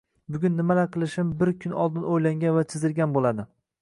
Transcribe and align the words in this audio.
Bugun 0.35 0.55
nimalar 0.61 0.87
qilishim 0.95 1.29
bir 1.41 1.51
kun 1.65 1.75
oldin 1.83 2.07
oʻylangan 2.15 2.57
va 2.59 2.65
chizilgan 2.73 3.15
boʻladi. 3.19 3.47